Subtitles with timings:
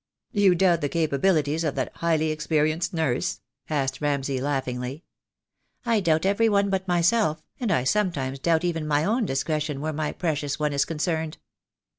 [0.33, 5.03] "Do you doubt the capabilities of that highly ex perienced nurse?" asked Ramsay laughingly.
[5.85, 9.93] "I doubt every one but myself, and I sometimes doubt even my own discretion where
[9.93, 11.37] my precious one is concerned."